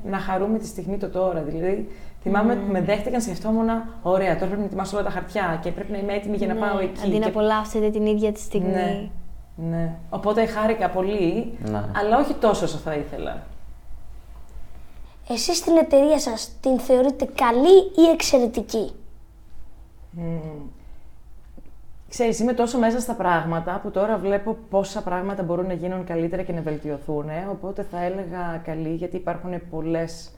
να 0.03 0.17
χαρούμε 0.17 0.57
τη 0.57 0.65
στιγμή 0.65 0.97
το 0.97 1.09
τώρα. 1.09 1.41
Δηλαδή, 1.41 1.87
θυμάμαι 2.21 2.55
που 2.55 2.71
με 2.71 2.81
δέχτηκαν, 2.81 3.21
σκεφτόμουν, 3.21 3.67
ωραία, 4.01 4.33
τώρα 4.33 4.45
πρέπει 4.45 4.59
να 4.59 4.65
ετοιμάσω 4.65 4.95
όλα 4.97 5.05
τα 5.05 5.11
χαρτιά 5.11 5.59
και 5.63 5.71
πρέπει 5.71 5.91
να 5.91 5.97
είμαι 5.97 6.13
έτοιμη 6.13 6.37
για 6.37 6.47
να 6.47 6.53
Ναι, 6.53 6.59
πάω 6.59 6.79
εκεί. 6.79 7.01
Αντί 7.05 7.13
να 7.13 7.19
Και- 7.19 7.25
απολαύσετε 7.29 7.89
την 7.89 8.05
ίδια 8.05 8.31
τη 8.31 8.39
στιγμή. 8.39 8.69
Ναι. 8.71 9.09
Ναι. 9.61 9.95
Οπότε 10.09 10.45
χάρηκα 10.45 10.89
πολύ, 10.89 11.57
Ναι. 11.63 11.83
αλλά 11.95 12.17
όχι 12.19 12.33
τόσο 12.33 12.65
όσο 12.65 12.77
θα 12.77 12.93
ήθελα. 12.93 13.43
Εσείς 15.29 15.57
στην 15.57 15.77
εταιρεία 15.77 16.19
σας 16.19 16.51
την 16.61 16.79
θεωρείτε 16.79 17.25
καλή 17.35 17.77
ή 17.95 18.09
εξαιρετική; 18.13 18.91
Ξέρεις, 22.09 22.39
είμαι 22.39 22.53
τόσο 22.53 22.77
μέσα 22.77 22.99
στα 22.99 23.13
πράγματα 23.13 23.79
που 23.83 23.91
τώρα 23.91 24.17
βλέπω 24.17 24.57
πόσα 24.69 25.01
πράγματα 25.01 25.43
μπορούν 25.43 25.65
να 25.67 25.73
γίνουν 25.73 26.03
καλύτερα 26.05 26.41
και 26.41 26.53
να 26.53 26.61
βελτιωθούν. 26.61 27.25
Οπότε 27.51 27.83
θα 27.83 28.03
έλεγα 28.03 28.61
καλή, 28.63 28.93
γιατί 28.93 29.15
υπάρχουν 29.15 29.51
πολλές 29.69 30.31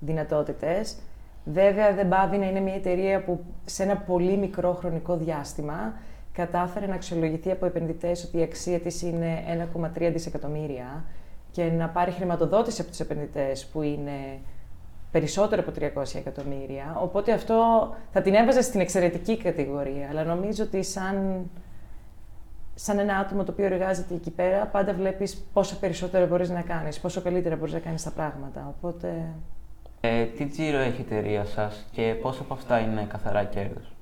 δυνατότητες. 0.00 0.96
Βέβαια, 1.44 1.94
δεν 1.94 2.08
πάβει 2.08 2.36
να 2.36 2.46
είναι 2.48 2.60
μια 2.60 2.74
εταιρεία 2.74 3.24
που 3.24 3.44
σε 3.64 3.82
ένα 3.82 3.96
πολύ 3.96 4.36
μικρό 4.36 4.72
χρονικό 4.72 5.16
διάστημα 5.16 5.92
κατάφερε 6.34 6.86
να 6.86 6.94
αξιολογηθεί 6.94 7.50
από 7.50 7.66
επενδυτές 7.66 8.24
ότι 8.24 8.38
η 8.38 8.42
αξία 8.42 8.80
της 8.80 9.02
είναι 9.02 9.42
1,3 9.74 10.10
δισεκατομμύρια 10.12 11.04
και 11.50 11.64
να 11.64 11.88
πάρει 11.88 12.10
χρηματοδότηση 12.10 12.80
από 12.80 12.90
τους 12.90 13.00
επενδυτές 13.00 13.66
που 13.66 13.82
είναι 13.82 14.40
περισσότερο 15.10 15.62
από 15.66 16.00
300 16.02 16.14
εκατομμύρια. 16.14 16.96
Οπότε 17.00 17.32
αυτό 17.32 17.90
θα 18.12 18.20
την 18.20 18.34
έβαζε 18.34 18.62
στην 18.62 18.80
εξαιρετική 18.80 19.36
κατηγορία. 19.36 20.08
Αλλά 20.10 20.24
νομίζω 20.24 20.64
ότι 20.64 20.82
σαν, 20.82 21.46
σαν 22.74 22.98
ένα 22.98 23.16
άτομο 23.16 23.44
το 23.44 23.52
οποίο 23.52 23.64
εργάζεται 23.64 24.14
εκεί 24.14 24.30
πέρα, 24.30 24.66
πάντα 24.66 24.92
βλέπεις 24.94 25.44
πόσο 25.52 25.78
περισσότερο 25.78 26.26
μπορείς 26.26 26.50
να 26.50 26.60
κάνεις, 26.60 27.00
πόσο 27.00 27.20
καλύτερα 27.20 27.56
μπορείς 27.56 27.72
να 27.72 27.78
κάνεις 27.78 28.02
τα 28.02 28.10
πράγματα. 28.10 28.74
Οπότε... 28.76 29.28
Ε, 30.00 30.24
τι 30.24 30.46
τζίρο 30.46 30.78
έχει 30.78 31.00
η 31.00 31.04
εταιρεία 31.10 31.44
σας 31.44 31.86
και 31.92 32.16
πόσα 32.22 32.42
από 32.42 32.54
αυτά 32.54 32.78
είναι 32.78 33.06
καθαρά 33.08 33.44
κέρδος; 33.44 33.92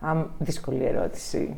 Α, 0.00 0.24
δύσκολη 0.38 0.84
ερώτηση. 0.84 1.56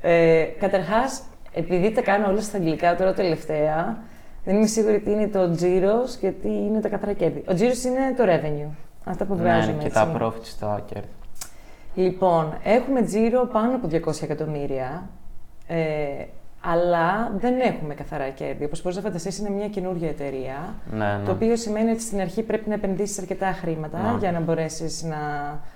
Ε, 0.00 0.44
καταρχάς, 0.58 1.22
επειδή 1.52 1.90
τα 1.92 2.02
κάνω 2.02 2.28
όλα 2.28 2.40
στα 2.40 2.56
αγγλικά 2.56 2.96
τώρα 2.96 3.14
τελευταία, 3.14 4.02
δεν 4.44 4.56
είμαι 4.56 4.66
σίγουρη 4.66 5.00
τι 5.00 5.10
είναι 5.10 5.28
το 5.28 5.50
τζίρος 5.50 6.16
και 6.16 6.30
τι 6.30 6.48
είναι 6.48 6.80
τα 6.80 6.88
καθαρά 6.88 7.12
κέρδη. 7.12 7.44
Ο 7.48 7.54
τζίρος 7.54 7.84
είναι 7.84 8.14
το 8.16 8.24
revenue. 8.26 8.70
Αυτά 9.04 9.24
που 9.24 9.36
βγάζουμε. 9.36 9.72
Ναι, 9.72 9.78
και 9.78 9.86
έτσι. 9.86 9.98
τα 9.98 10.18
profits 10.20 10.44
στα 10.44 10.82
κέρδη. 10.86 11.08
Λοιπόν, 11.94 12.58
έχουμε 12.64 13.02
τζίρο 13.02 13.46
πάνω 13.46 13.74
από 13.74 13.88
200 13.92 14.22
εκατομμύρια, 14.22 15.08
ε, 15.66 16.24
αλλά 16.60 17.32
δεν 17.38 17.60
έχουμε 17.60 17.94
καθαρά 17.94 18.28
κέρδη. 18.28 18.64
Όπως 18.64 18.82
μπορείς 18.82 18.96
να 18.96 19.02
φανταστείς, 19.02 19.38
είναι 19.38 19.50
μια 19.50 19.68
καινούργια 19.68 20.08
εταιρεία, 20.08 20.74
Ναι, 20.92 21.16
ναι. 21.16 21.24
το 21.24 21.30
οποίο 21.32 21.56
σημαίνει 21.56 21.90
ότι 21.90 22.02
στην 22.02 22.20
αρχή 22.20 22.42
πρέπει 22.42 22.68
να 22.68 22.74
επενδύσεις 22.74 23.18
αρκετά 23.18 23.52
χρήματα 23.52 23.98
Ναι. 24.12 24.18
για 24.18 24.32
να 24.32 24.40
μπορέσεις 24.40 25.02
να 25.02 25.16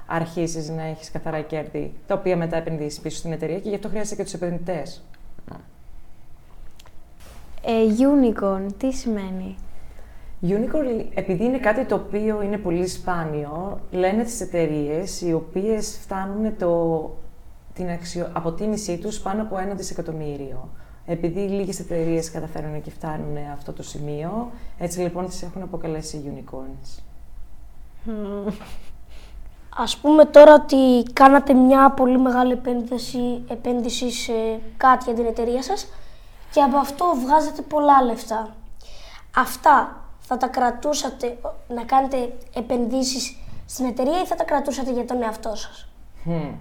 αρχίσεις 0.07 0.69
να 0.69 0.83
έχεις 0.83 1.11
καθαρά 1.11 1.41
κέρδη, 1.41 1.93
τα 2.07 2.15
οποία 2.15 2.37
μετά 2.37 2.57
επενδύσεις 2.57 3.01
πίσω 3.01 3.17
στην 3.17 3.33
εταιρεία 3.33 3.59
και 3.59 3.69
γι' 3.69 3.75
αυτό 3.75 3.89
χρειάζεται 3.89 4.17
και 4.17 4.23
τους 4.23 4.33
επενδυτές. 4.35 5.03
Ε, 7.67 7.71
unicorn, 7.99 8.67
τι 8.79 8.93
σημαίνει; 8.93 9.57
Unicorn, 10.43 11.05
επειδή 11.15 11.45
είναι 11.45 11.59
κάτι 11.59 11.85
το 11.85 11.95
οποίο 11.95 12.43
είναι 12.43 12.57
πολύ 12.57 12.87
σπάνιο, 12.87 13.81
λένε 13.91 14.23
τις 14.23 14.41
εταιρείες 14.41 15.21
οι 15.21 15.33
οποίες 15.33 15.99
φτάνουν 16.03 16.57
το, 16.59 16.71
την 17.75 17.91
αξιο, 17.91 18.31
αποτίμησή 18.33 18.99
τους 18.99 19.21
πάνω 19.21 19.43
από 19.43 19.59
ένα 19.59 19.75
δισεκατομμύριο. 19.75 20.69
Επειδή 21.07 21.41
λίγες 21.41 21.79
εταιρείες 21.81 22.31
καταφέρουν 22.31 22.83
και 22.83 22.91
φτάνουν 22.91 23.37
αυτό 23.53 23.73
το 23.73 23.83
σημείο, 23.83 24.51
έτσι 24.79 25.01
λοιπόν 25.01 25.27
τις 25.27 25.43
έχουν 25.43 25.63
αποκαλέσει 25.63 26.23
unicorns. 26.35 27.03
Ας 29.77 29.97
πούμε 29.97 30.25
τώρα 30.25 30.55
ότι 30.55 31.03
κάνατε 31.13 31.55
μια 31.55 31.91
πολύ 31.91 32.19
μεγάλη 32.19 32.53
επένδυση, 32.53 33.45
επένδυση 33.49 34.11
σε 34.11 34.33
κάτι 34.77 35.05
για 35.05 35.15
την 35.15 35.27
εταιρεία 35.27 35.63
σας 35.63 35.87
και 36.53 36.61
από 36.61 36.77
αυτό 36.77 37.05
βγάζετε 37.25 37.63
πολλά 37.63 38.03
λεφτά. 38.03 38.55
Αυτά 39.37 40.05
θα 40.21 40.37
τα 40.37 40.47
κρατούσατε 40.47 41.39
να 41.69 41.85
κάνετε 41.85 42.33
επενδύσεις 42.55 43.37
στην 43.67 43.85
εταιρεία 43.85 44.21
ή 44.21 44.27
θα 44.27 44.35
τα 44.35 44.45
κρατούσατε 44.45 44.93
για 44.93 45.05
τον 45.05 45.23
εαυτό 45.23 45.55
σας; 45.55 45.89
Μμμ. 46.25 46.55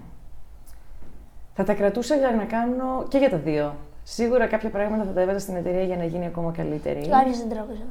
Θα 1.54 1.64
τα 1.64 1.74
κρατούσα 1.74 2.14
για 2.16 2.30
να 2.30 2.44
κάνω 2.44 3.04
και 3.08 3.18
για 3.18 3.30
τα 3.30 3.36
δύο. 3.36 3.74
Σίγουρα 4.02 4.46
κάποια 4.46 4.70
πράγματα 4.70 5.04
θα 5.04 5.10
τα 5.10 5.20
έβαζα 5.20 5.38
στην 5.38 5.56
εταιρεία 5.56 5.82
για 5.82 5.96
να 5.96 6.04
γίνει 6.04 6.26
ακόμα 6.26 6.52
καλύτερη. 6.52 7.08
Κάποιες 7.08 7.38
δεν 7.38 7.48
τραβήζα. 7.48 7.82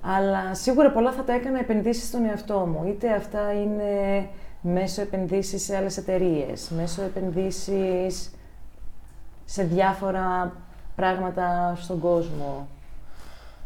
Αλλά 0.00 0.54
σίγουρα 0.54 0.90
πολλά 0.90 1.12
θα 1.12 1.24
τα 1.24 1.32
έκανα 1.32 1.58
επενδύσεις 1.58 2.08
στον 2.08 2.24
εαυτό 2.24 2.58
μου. 2.58 2.88
Είτε 2.88 3.12
αυτά 3.12 3.52
είναι 3.52 4.28
μέσω 4.60 5.00
επενδύσεις 5.00 5.62
σε 5.64 5.76
άλλες 5.76 5.96
εταιρείες, 5.96 6.70
μέσω 6.70 7.02
επενδύσεις 7.02 8.34
σε 9.44 9.62
διάφορα 9.62 10.52
πράγματα 10.96 11.74
στον 11.76 12.00
κόσμο. 12.00 12.68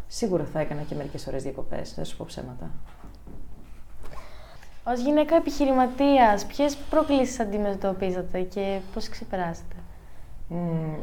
Σίγουρα 0.08 0.44
θα 0.52 0.60
έκανα 0.60 0.82
και 0.82 0.94
μερικές 0.94 1.26
ώρες 1.26 1.42
διακοπές, 1.42 1.94
δεν 1.94 2.04
σου 2.04 2.16
πω 2.16 2.24
ψέματα. 2.26 2.70
Ως 4.92 5.00
γυναίκα 5.00 5.36
επιχειρηματίας, 5.36 6.44
ποιες 6.46 6.76
προκλήσεις 6.90 7.40
αντιμετωπίζατε 7.40 8.40
και 8.40 8.78
πώς 8.94 9.08
ξεπεράσετε; 9.08 9.74
Μμμ, 10.48 10.96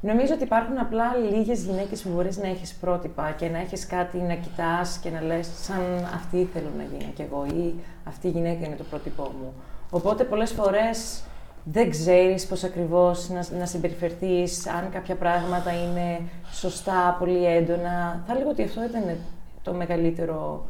Νομίζω 0.00 0.34
ότι 0.34 0.42
υπάρχουν 0.42 0.78
απλά 0.78 1.16
λίγες 1.16 1.64
γυναίκες 1.64 2.02
που 2.02 2.08
μπορείς 2.14 2.36
να 2.36 2.48
έχεις 2.48 2.74
πρότυπα 2.74 3.30
και 3.30 3.48
να 3.48 3.58
έχεις 3.58 3.86
κάτι 3.86 4.18
να 4.18 4.34
κοιτάς 4.34 4.98
και 5.02 5.10
να 5.10 5.20
λες 5.20 5.48
σαν 5.62 6.10
αυτή 6.14 6.48
θέλω 6.52 6.70
να 6.76 6.82
γίνω 6.82 7.10
κι 7.14 7.22
εγώ 7.22 7.44
ή 7.46 7.74
αυτή 8.04 8.26
η 8.26 8.30
γυναίκα 8.30 8.66
είναι 8.66 8.76
το 8.76 8.84
πρότυπό 8.84 9.22
μου. 9.22 9.52
Οπότε 9.90 10.24
πολλές 10.24 10.50
φορές 10.50 11.22
δεν 11.64 11.90
ξέρεις 11.90 12.46
πώς 12.46 12.64
ακριβώς 12.64 13.28
να, 13.28 13.58
να 13.58 13.66
συμπεριφερθείς, 13.66 14.66
αν 14.66 14.90
κάποια 14.92 15.14
πράγματα 15.14 15.72
είναι 15.72 16.20
σωστά, 16.52 17.16
πολύ 17.18 17.46
έντονα. 17.46 18.22
Θα 18.26 18.32
έλεγα 18.32 18.50
ότι 18.50 18.62
αυτό 18.62 18.84
ήταν 18.84 19.16
το 19.62 19.72
μεγαλύτερο 19.72 20.64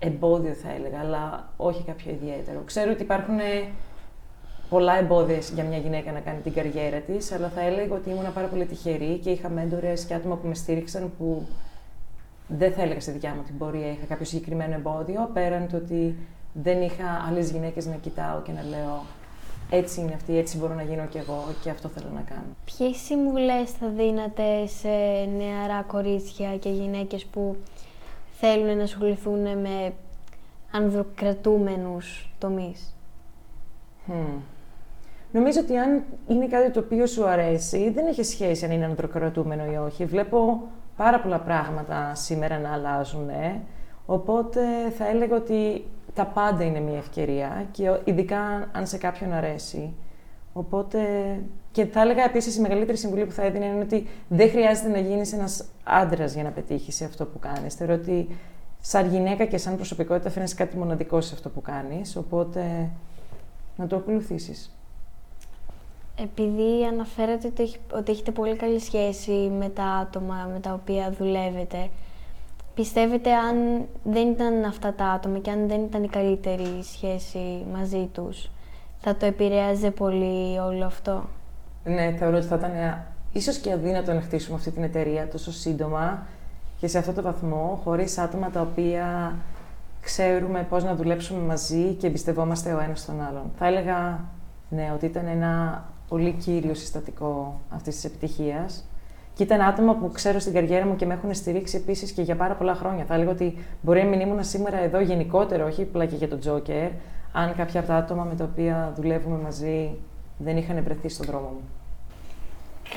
εμπόδιο 0.00 0.52
θα 0.52 0.72
έλεγα, 0.72 0.98
αλλά 1.00 1.48
όχι 1.56 1.82
κάποιο 1.82 2.10
ιδιαίτερο. 2.10 2.62
Ξέρω 2.64 2.90
ότι 2.90 3.02
υπάρχουν 3.02 3.38
πολλά 4.68 4.98
εμπόδια 4.98 5.38
για 5.54 5.64
μια 5.64 5.78
γυναίκα 5.78 6.12
να 6.12 6.20
κάνει 6.20 6.40
την 6.40 6.52
καριέρα 6.52 6.98
της, 6.98 7.32
αλλά 7.32 7.48
θα 7.48 7.60
έλεγα 7.60 7.94
ότι 7.94 8.10
ήμουν 8.10 8.32
πάρα 8.32 8.46
πολύ 8.46 8.64
τυχερή 8.64 9.18
και 9.18 9.30
είχα 9.30 9.48
μέντορες 9.48 10.04
και 10.04 10.14
άτομα 10.14 10.36
που 10.36 10.48
με 10.48 10.54
στήριξαν 10.54 11.12
που 11.18 11.46
δεν 12.48 12.72
θα 12.72 12.82
έλεγα 12.82 13.00
στη 13.00 13.10
δικιά 13.10 13.34
μου 13.34 13.42
την 13.42 13.58
πορεία 13.58 13.90
είχα 13.90 14.04
κάποιο 14.08 14.24
συγκεκριμένο 14.24 14.74
εμπόδιο, 14.74 15.30
πέραν 15.32 15.68
του 15.68 15.80
ότι 15.84 16.16
δεν 16.52 16.82
είχα 16.82 17.24
άλλες 17.28 17.50
γυναίκες 17.50 17.86
να 17.86 17.94
κοιτάω 17.94 18.40
και 18.42 18.52
να 18.52 18.62
λέω 18.62 19.02
έτσι 19.70 20.00
είναι 20.00 20.14
αυτή, 20.14 20.38
έτσι 20.38 20.56
μπορώ 20.56 20.74
να 20.74 20.82
γίνω 20.82 21.06
κι 21.06 21.18
εγώ 21.18 21.44
και 21.62 21.70
αυτό 21.70 21.88
θέλω 21.88 22.08
να 22.14 22.20
κάνω. 22.20 22.56
Ποιες 22.64 22.96
συμβουλές 22.96 23.70
θα 23.70 23.88
δίνατε 23.88 24.66
σε 24.66 24.88
νεαρά 25.36 25.82
κορίτσια 25.86 26.56
και 26.56 26.68
γυναίκες 26.68 27.24
που 27.24 27.56
θέλουν 28.40 28.76
να 28.76 28.82
ασχοληθούν 28.82 29.58
με 29.58 29.92
ανδροκρατούμενους 30.70 32.32
τομείς. 32.38 32.94
Hm. 34.06 34.40
Νομίζω 35.32 35.60
ότι 35.60 35.76
αν 35.76 36.02
είναι 36.28 36.46
κάτι 36.46 36.70
το 36.70 36.80
οποίο 36.80 37.06
σου 37.06 37.26
αρέσει, 37.26 37.90
δεν 37.90 38.06
έχει 38.06 38.22
σχέση 38.22 38.64
αν 38.64 38.70
είναι 38.70 38.84
ανδροκρατούμενο 38.84 39.72
ή 39.72 39.76
όχι. 39.76 40.04
Βλέπω 40.04 40.68
πάρα 40.96 41.20
πολλά 41.20 41.38
πράγματα 41.38 42.14
σήμερα 42.14 42.58
να 42.58 42.72
αλλάζουν, 42.72 43.28
ε. 43.28 43.60
οπότε 44.06 44.60
θα 44.98 45.08
έλεγα 45.08 45.36
ότι 45.36 45.84
τα 46.14 46.26
πάντα 46.26 46.64
είναι 46.64 46.80
μια 46.80 46.98
ευκαιρία 46.98 47.66
και 47.72 48.00
ειδικά 48.04 48.68
αν 48.72 48.86
σε 48.86 48.98
κάποιον 48.98 49.32
αρέσει. 49.32 49.94
Οπότε 50.52 50.98
και 51.72 51.84
θα 51.84 52.00
έλεγα 52.00 52.24
επίσης 52.24 52.56
η 52.56 52.60
μεγαλύτερη 52.60 52.98
συμβουλή 52.98 53.24
που 53.26 53.32
θα 53.32 53.42
έδινα 53.42 53.66
είναι 53.66 53.80
ότι 53.82 54.06
δεν 54.28 54.50
χρειάζεται 54.50 54.88
να 54.88 54.98
γίνεις 54.98 55.32
ένας 55.32 55.64
άντρας 55.84 56.34
για 56.34 56.42
να 56.42 56.50
πετύχεις 56.50 56.94
σε 56.94 57.04
αυτό 57.04 57.24
που 57.24 57.38
κάνεις. 57.38 57.74
Θεωρώ 57.74 57.94
ότι 57.94 58.28
σαν 58.80 59.08
γυναίκα 59.08 59.44
και 59.44 59.56
σαν 59.56 59.76
προσωπικότητα 59.76 60.30
φαίνεσαι 60.30 60.54
κάτι 60.54 60.76
μοναδικό 60.76 61.20
σε 61.20 61.34
αυτό 61.34 61.48
που 61.48 61.60
κάνεις, 61.60 62.16
οπότε 62.16 62.90
να 63.76 63.86
το 63.86 63.96
ακολουθήσεις. 63.96 64.74
Επειδή 66.22 66.84
αναφέρατε 66.84 67.46
ότι 67.46 67.62
έχει- 67.62 67.78
ότι 67.92 68.12
έχετε 68.12 68.30
πολύ 68.30 68.56
καλή 68.56 68.80
σχέση 68.80 69.32
με 69.32 69.68
τα 69.68 69.84
άτομα 69.84 70.48
με 70.52 70.60
τα 70.60 70.72
οποία 70.72 71.14
δουλεύετε, 71.18 71.88
πιστεύετε 72.74 73.32
αν 73.32 73.86
δεν 74.04 74.28
ήταν 74.30 74.64
αυτά 74.64 74.94
τα 74.94 75.04
άτομα 75.04 75.38
και 75.38 75.50
αν 75.50 75.68
δεν 75.68 75.80
ήταν 75.84 76.02
η 76.02 76.08
καλύτερη 76.08 76.82
σχέση 76.82 77.64
μαζί 77.72 78.08
τους, 78.12 78.50
θα 79.00 79.16
το 79.16 79.26
επηρέαζε 79.26 79.90
πολύ 79.90 80.58
όλο 80.58 80.84
αυτό; 80.84 81.24
Ναι, 81.84 82.14
θεωρώ 82.18 82.36
ότι 82.36 82.46
θα 82.46 82.56
ήταν 82.56 82.70
ε, 82.70 83.04
ίσως 83.32 83.58
και 83.58 83.72
αδύνατο 83.72 84.12
να 84.12 84.20
χτίσουμε 84.20 84.56
αυτή 84.56 84.70
την 84.70 84.82
εταιρεία 84.82 85.28
τόσο 85.28 85.52
σύντομα 85.52 86.26
και 86.80 86.86
σε 86.86 86.98
αυτό 86.98 87.12
το 87.12 87.22
βαθμό, 87.22 87.80
χωρίς 87.84 88.18
άτομα 88.18 88.50
τα 88.50 88.60
οποία 88.60 89.34
ξέρουμε 90.00 90.66
πώς 90.68 90.84
να 90.84 90.94
δουλέψουμε 90.94 91.40
μαζί 91.40 91.94
και 91.94 92.06
εμπιστευόμαστε 92.06 92.72
ο 92.72 92.80
ένας 92.80 93.04
τον 93.04 93.22
άλλον. 93.22 93.50
Θα 93.58 93.66
έλεγα, 93.66 94.20
ναι, 94.68 94.90
ότι 94.94 95.06
ήταν 95.06 95.26
ένα 95.26 95.84
πολύ 96.08 96.32
κύριο 96.32 96.74
συστατικό 96.74 97.60
αυτής 97.70 97.94
της 97.94 98.04
επιτυχίας. 98.04 98.84
Και 99.34 99.42
ήταν 99.42 99.60
άτομα 99.60 99.94
που 99.94 100.10
ξέρω 100.12 100.38
στην 100.38 100.52
καριέρα 100.52 100.86
μου 100.86 100.96
και 100.96 101.06
με 101.06 101.14
έχουν 101.14 101.34
στηρίξει 101.34 101.76
επίσης 101.76 102.12
και 102.12 102.22
για 102.22 102.36
πάρα 102.36 102.54
πολλά 102.54 102.74
χρόνια. 102.74 103.04
Θα 103.04 103.14
έλεγα 103.14 103.30
ότι 103.30 103.58
μπορεί 103.80 104.02
να 104.02 104.08
μην 104.08 104.20
ήμουν 104.20 104.44
σήμερα 104.44 104.78
εδώ 104.78 105.00
γενικότερα, 105.00 105.64
όχι 105.64 105.82
απλά 105.82 106.06
και 106.06 106.16
για 106.16 106.28
τον 106.28 106.40
Τζόκερ, 106.40 106.90
αν 107.32 107.54
κάποια 107.56 107.80
από 107.80 107.88
τα 107.88 107.96
άτομα 107.96 108.24
με 108.24 108.34
τα 108.34 108.44
οποία 108.44 108.92
δουλεύουμε 108.96 109.38
μαζί 109.38 109.96
δεν 110.44 110.56
είχαν 110.56 110.82
βρεθεί 110.84 111.08
στον 111.08 111.26
δρόμο 111.26 111.48
μου. 111.48 111.60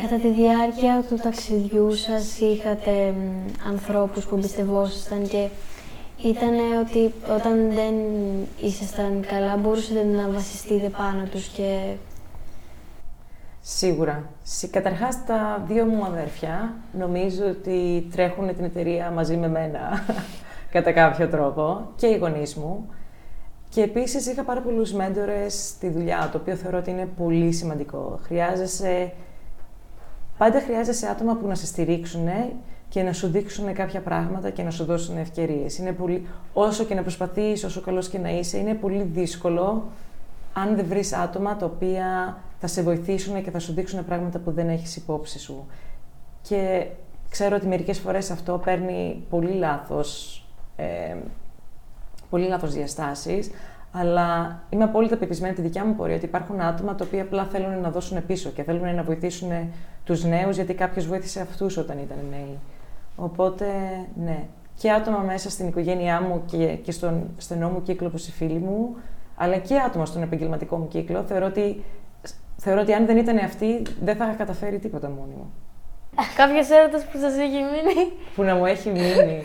Κατά 0.01 0.15
τη 0.15 0.27
διάρκεια 0.31 1.03
του 1.09 1.15
ταξιδιού 1.15 1.93
σας 1.95 2.39
είχατε 2.39 3.12
μ, 3.12 3.67
ανθρώπους 3.69 4.25
που 4.25 4.35
εμπιστευόσασταν 4.35 5.27
και 5.27 5.47
ήταν 6.23 6.53
ότι 6.85 7.13
όταν 7.35 7.73
δεν 7.73 7.93
ήσασταν 8.62 9.25
καλά 9.27 9.57
μπορούσατε 9.57 10.03
να 10.03 10.29
βασιστείτε 10.29 10.89
πάνω 10.89 11.23
τους 11.31 11.47
και 11.47 11.93
Σίγουρα. 13.65 14.29
Συ- 14.43 14.71
Καταρχάς, 14.71 15.25
τα 15.25 15.63
δύο 15.67 15.85
μου 15.85 16.05
αδέρφια 16.05 16.73
νομίζω 16.97 17.45
ότι 17.45 18.07
τρέχουν 18.12 18.55
την 18.55 18.63
εταιρεία 18.63 19.12
μαζί 19.12 19.38
με 19.38 19.47
μένα 19.47 20.05
κατά 20.73 20.91
κάποιο 20.91 21.27
τρόπο 21.27 21.81
και 21.95 22.07
οι 22.07 22.17
γονείς 22.17 22.55
μου. 22.55 22.89
Και 23.74 23.82
επίσης 23.82 24.25
είχα 24.27 24.44
πάρα 24.44 24.62
πολλούς 24.62 24.94
μέντορες 24.94 25.68
στη 25.68 25.89
δουλειά, 25.89 26.30
το 26.32 26.38
οποίο 26.38 26.56
θεωρώ 26.56 26.77
ότι 26.77 26.89
είναι 26.89 27.06
πολύ 27.18 27.51
σημαντικό. 27.51 28.20
Χρειάζεσαι, 28.24 29.13
πάντα 30.38 30.60
χρειάζεσαι 30.60 31.08
άτομα 31.08 31.36
που 31.36 31.48
να 31.48 31.56
σε 31.56 31.65
στηρίξουν 31.65 32.27
και 32.89 33.03
να 33.03 33.13
σου 33.13 33.27
δείξουν 33.27 33.74
κάποια 33.74 34.01
πράγματα 34.01 34.50
και 34.50 34.63
να 34.63 34.72
σου 34.72 34.86
δώσουν 34.86 35.18
ευκαιρίες. 35.18 35.77
Είναι 35.77 35.92
πολύ, 35.92 36.27
όσο 36.53 36.84
και 36.84 36.94
να 36.96 37.01
προσπαθείς, 37.01 37.63
όσο 37.63 37.82
καλός 37.82 38.10
και 38.10 38.18
να 38.18 38.30
είσαι, 38.30 38.58
είναι 38.58 38.74
πολύ 38.74 39.03
δύσκολο 39.03 39.84
αν 40.53 40.75
δεν 40.75 40.86
βρεις 40.86 41.13
άτομα 41.13 41.56
τα 41.56 41.65
οποία 41.65 42.38
θα 42.60 42.68
σε 42.68 42.82
βοηθήσουν 42.82 43.44
και 43.44 43.51
θα 43.51 43.60
σου 43.60 43.74
δείξουν 43.74 44.06
πράγματα 44.06 44.39
που 44.39 44.51
δεν 44.51 44.70
έχεις 44.70 44.96
υπόψη 44.96 45.39
σου. 45.39 45.65
Και 46.42 46.88
ξέρω 47.30 47.56
ότι 47.56 47.68
μερικές 47.68 48.00
φορές 48.00 48.32
αυτό 48.32 48.62
παίρνει 48.65 49.24
πολύ 49.30 49.53
λάθος, 49.53 50.38
ε, 50.75 51.15
πολύ 52.34 52.48
λάθος 52.48 52.74
διαστάσεις, 52.74 53.52
αλλά 53.92 54.60
είμαι 54.70 54.84
απόλυτα 54.84 55.18
πεπισμένη 55.18 55.54
τη 55.54 55.62
δικιά 55.62 55.86
μου 55.86 55.96
πορεία 55.96 56.16
ότι 56.16 56.25
υπάρχουν 56.25 56.62
άτομα 56.62 56.96
τα 56.96 57.06
οποία 57.08 57.22
απλά 57.22 57.44
θέλουν 57.46 57.82
να 57.82 57.90
δώσουν 57.90 58.25
πίσω 58.25 58.50
και 58.50 58.63
θέλουν 58.63 58.96
να 58.96 59.04
βοηθήσουν 59.04 59.50
τους 60.04 60.24
νέους 60.24 60.56
γιατί 60.56 60.74
κάποιος 60.74 61.08
βοήθησε 61.08 61.42
αυτούς 61.42 61.78
όταν 61.78 61.98
ήταν 61.98 62.18
νέοι. 62.30 62.60
Οπότε, 63.16 63.66
ναι. 64.16 64.44
Και 64.80 64.92
άτομα 64.92 65.18
μέσα 65.18 65.50
στην 65.50 65.68
οικογένειά 65.68 66.22
μου 66.22 66.44
και, 66.46 66.66
και 66.66 66.92
στον 66.92 67.30
στενό 67.38 67.70
μου 67.70 67.82
κύκλο 67.82 68.08
όπως 68.08 68.28
οι 68.28 68.32
φίλοι 68.32 68.60
μου, 68.60 68.96
αλλά 69.36 69.58
και 69.58 69.78
άτομα 69.80 70.06
στον 70.06 70.22
επαγγελματικό 70.22 70.78
μου 70.78 70.88
κύκλο, 70.88 71.24
θεωρώ 71.28 71.46
ότι, 71.46 71.84
θεωρώ 72.58 72.82
ότι 72.82 72.94
αν 72.94 73.06
δεν 73.06 73.18
ήταν 73.18 73.38
αυτή, 73.38 73.82
δεν 74.04 74.16
θα 74.16 74.25
είχα 74.25 74.34
καταφέρει 74.34 74.80
τίποτα 74.80 75.10
μόνη 75.10 75.34
μου. 75.38 75.54
Κάποιο 76.36 76.75
έρωτα 76.78 76.98
που 77.12 77.18
σας 77.20 77.34
έχει 77.34 77.62
μείνει; 77.72 78.12
Που 78.36 78.44
να 78.44 78.56
μου 78.56 78.66
έχει 78.66 78.90
μείνει. 78.90 79.44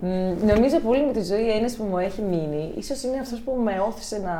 Μ, 0.00 0.06
Νομίζω 0.46 0.78
πολύ 0.80 1.06
με 1.06 1.12
τη 1.12 1.22
ζωή 1.22 1.50
ένας 1.50 1.74
που 1.76 1.84
μου 1.84 1.98
έχει 1.98 2.22
μείνει, 2.22 2.72
ίσως 2.76 3.02
είναι 3.02 3.18
αυτός 3.18 3.40
που 3.40 3.52
με 3.52 3.80
όθησε 3.80 4.18
να, 4.18 4.34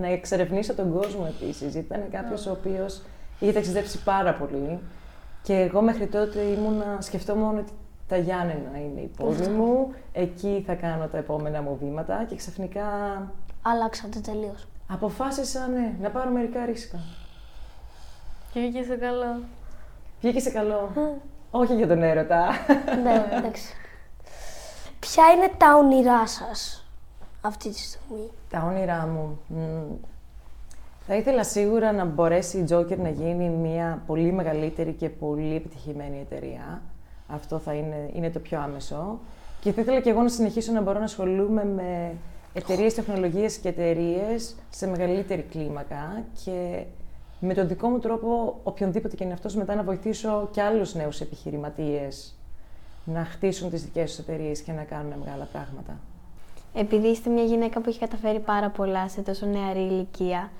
να 0.00 0.06
εξερευνήσω 0.12 0.74
τον 0.74 0.92
κόσμο 0.92 1.26
επίσης. 1.28 1.74
Ήταν 1.74 2.04
κάποιος 2.10 2.46
ο 2.46 2.50
οποίος 2.50 3.02
είχε 3.38 3.52
ταξιδέψει 3.52 4.02
πάρα 4.02 4.34
πολύ 4.34 4.78
και 5.42 5.54
εγώ 5.54 5.80
μέχρι 5.82 6.06
τότε 6.06 6.40
ήμουνα, 6.40 6.98
σκεφτόμουν 7.00 7.58
ότι 7.58 7.72
τα 8.08 8.16
Γιάννενα 8.16 8.78
είναι 8.84 9.00
η 9.00 9.10
πόλη 9.16 9.48
μου, 9.48 9.94
εκεί 10.12 10.62
θα 10.66 10.74
κάνω 10.74 11.06
τα 11.06 11.18
επόμενα 11.18 11.62
μου 11.62 11.78
βήματα 11.80 12.24
και 12.28 12.36
ξαφνικά 12.36 12.82
Αλλάξατε 13.62 14.18
τελείως. 14.18 14.66
αποφάσισα 14.88 15.68
ναι, 15.68 15.92
να 16.00 16.10
πάρω 16.10 16.30
μερικά 16.30 16.64
ρίσκα. 16.64 16.98
Και 18.52 18.60
βγήκε 18.60 18.82
σε 18.82 18.94
καλό. 18.96 19.40
Βγήκε 20.20 20.40
σε 20.40 20.50
καλό. 20.50 20.90
Όχι 21.50 21.74
για 21.74 21.86
τον 21.86 22.02
έρωτα. 22.02 22.48
ναι, 23.02 23.36
εντάξει. 23.36 23.74
Ποια 25.12 25.24
είναι 25.36 25.50
τα 25.58 25.76
όνειρά 25.76 26.26
σας 26.26 26.86
αυτή 27.40 27.70
τη 27.70 27.78
στιγμή; 27.78 28.30
Τα 28.50 28.64
όνειρά 28.66 29.06
μου. 29.06 29.38
Μμ. 29.48 29.94
Θα 31.06 31.14
ήθελα 31.16 31.44
σίγουρα 31.44 31.92
να 31.92 32.04
μπορέσει 32.04 32.58
η 32.58 32.64
Joker 32.70 32.96
να 32.96 33.08
γίνει 33.08 33.48
μια 33.48 34.02
πολύ 34.06 34.32
μεγαλύτερη 34.32 34.92
και 34.92 35.08
πολύ 35.08 35.54
επιτυχημένη 35.54 36.20
εταιρεία. 36.20 36.82
Αυτό 37.28 37.58
θα 37.58 37.72
είναι, 37.72 38.10
είναι 38.12 38.30
το 38.30 38.38
πιο 38.38 38.60
άμεσο. 38.60 39.18
Και 39.60 39.72
θα 39.72 39.80
ήθελα 39.80 40.00
και 40.00 40.10
εγώ 40.10 40.22
να 40.22 40.28
συνεχίσω 40.28 40.72
να 40.72 40.80
μπορώ 40.80 40.98
να 40.98 41.04
ασχολούμαι 41.04 41.64
με 41.64 42.14
εταιρείες 42.52 42.94
τεχνολογία 42.94 43.48
και 43.62 43.68
εταιρείες 43.68 44.54
σε 44.70 44.86
μεγαλύτερη 44.86 45.42
κλίμακα 45.42 46.24
και 46.44 46.84
με 47.40 47.54
τον 47.54 47.68
δικό 47.68 47.88
μου 47.88 47.98
τρόπο, 47.98 48.60
οποιονδήποτε 48.62 49.16
και 49.16 49.24
είναι 49.24 49.32
αυτός, 49.32 49.54
μετά 49.54 49.74
να 49.74 49.82
βοηθήσω 49.82 50.48
και 50.52 50.62
άλλους 50.62 50.94
νέους 50.94 51.20
επιχειρηματίες 51.20 52.34
να 53.04 53.24
χτίσουν 53.24 53.70
τις 53.70 53.82
δικές 53.82 54.10
τους 54.10 54.18
εταιρείες 54.18 54.60
και 54.60 54.72
να 54.72 54.82
κάνουν 54.82 55.12
μεγάλα 55.24 55.44
πράγματα. 55.44 55.98
Επειδή 56.74 57.06
είστε 57.08 57.30
μια 57.30 57.44
γυναίκα 57.44 57.80
που 57.80 57.88
έχει 57.88 57.98
καταφέρει 57.98 58.40
πάρα 58.40 58.70
πολλά 58.70 59.08
σε 59.08 59.20
τόσο 59.20 59.46
νεαρή 59.46 59.80
ηλικία, 59.80 60.50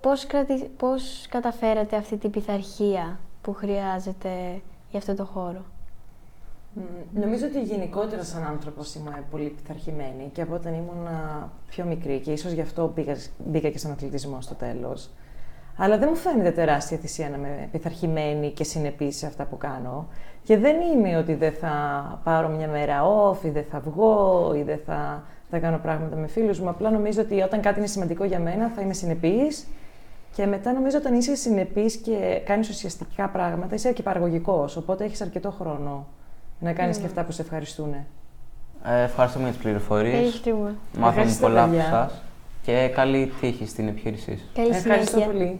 πώς, 0.00 0.26
κρατη... 0.26 0.70
πώς 0.76 1.26
καταφέρατε 1.28 1.96
αυτή 1.96 2.16
την 2.16 2.30
πειθαρχία 2.30 3.18
που 3.42 3.52
χρειάζεται 3.52 4.60
για 4.90 4.98
αυτό 4.98 5.14
το 5.14 5.24
χώρο; 5.24 5.64
Μ, 6.74 6.80
Νομίζω 7.20 7.46
ότι 7.46 7.62
γενικότερα 7.62 8.24
σαν 8.24 8.44
άνθρωπος 8.44 8.94
είμαι 8.94 9.24
πολύ 9.30 9.48
πειθαρχημένη 9.48 10.30
και 10.32 10.42
από 10.42 10.54
όταν 10.54 10.74
ήμουν 10.74 11.06
α, 11.06 11.48
πιο 11.68 11.84
μικρή 11.84 12.20
και 12.20 12.32
ίσως 12.32 12.52
γι' 12.52 12.60
αυτό 12.60 12.92
μπήκα, 12.94 13.16
μπήκα 13.46 13.68
και 13.68 13.78
στον 13.78 13.90
αθλητισμό 13.90 14.40
στο 14.40 14.54
τέλος. 14.54 15.08
Αλλά 15.76 15.98
δεν 15.98 16.08
μου 16.10 16.16
φαίνεται 16.16 16.50
τεράστια 16.50 16.96
θυσία 16.96 17.28
να 17.30 17.36
είμαι 17.36 17.68
πειθαρχημένη 17.72 18.50
και 18.50 18.64
συνεπής 18.64 19.16
σε 19.16 19.26
αυτά 19.26 19.44
που 19.44 19.56
κάνω. 19.56 20.06
Και 20.42 20.58
δεν 20.58 20.76
είναι 20.80 21.16
ότι 21.16 21.34
δεν 21.34 21.52
θα 21.52 21.70
πάρω 22.24 22.48
μια 22.48 22.68
μέρα 22.68 23.02
off 23.02 23.44
ή 23.44 23.50
δεν 23.50 23.64
θα 23.70 23.80
βγω 23.80 24.52
ή 24.56 24.62
δεν 24.62 24.80
θα, 24.86 25.22
θα 25.50 25.58
κάνω 25.58 25.78
πράγματα 25.78 26.16
με 26.16 26.26
φίλους 26.26 26.60
μου. 26.60 26.68
Απλά 26.68 26.90
νομίζω 26.90 27.20
ότι 27.20 27.40
όταν 27.40 27.60
κάτι 27.60 27.78
είναι 27.78 27.88
σημαντικό 27.88 28.24
για 28.24 28.38
μένα 28.38 28.70
θα 28.74 28.82
είμαι 28.82 28.92
συνεπής 28.92 29.66
και 30.34 30.46
μετά 30.46 30.72
νομίζω 30.72 30.98
όταν 30.98 31.14
είσαι 31.14 31.34
συνεπής 31.34 31.96
και 31.96 32.42
κάνεις 32.44 32.68
ουσιαστικά 32.68 33.28
πράγματα 33.28 33.74
είσαι 33.74 33.92
και 33.92 34.02
παραγωγικός, 34.02 34.76
οπότε 34.76 35.04
έχεις 35.04 35.20
αρκετό 35.20 35.50
χρόνο 35.50 36.06
να 36.60 36.72
κάνεις 36.72 36.98
και 36.98 37.06
αυτά 37.06 37.24
που 37.24 37.32
σε 37.32 37.42
ευχαριστούν. 37.42 37.94
Ε, 38.84 39.02
ευχαριστούμε 39.02 39.44
για 39.44 39.52
τις 39.52 39.62
πληροφορίες. 39.62 40.14
Ευχαριστούμε. 40.14 40.74
Μάθαμε 40.92 41.08
Ευχαριστώ, 41.08 41.46
πολλά 41.46 41.62
από 41.62 41.70
παιδιά. 41.70 42.10
Εσάς 42.70 42.86
και 42.88 42.94
καλή 42.94 43.32
τύχη 43.40 43.66
στην 43.66 43.88
επιχείρησή 43.88 44.30
σας. 44.30 44.50
Καλή 44.54 44.68
Ευχαριστώ 44.68 45.10
συνέχεια. 45.18 45.32
πολύ. 45.32 45.58